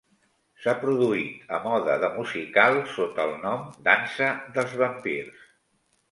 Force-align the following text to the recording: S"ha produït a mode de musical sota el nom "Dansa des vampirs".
S"ha 0.61 0.71
produït 0.83 1.51
a 1.57 1.57
mode 1.65 1.97
de 2.03 2.07
musical 2.15 2.77
sota 2.93 3.25
el 3.31 3.35
nom 3.43 3.67
"Dansa 3.89 4.31
des 4.57 4.73
vampirs". 4.83 5.45